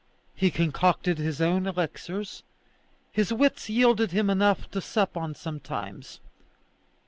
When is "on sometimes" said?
5.15-6.19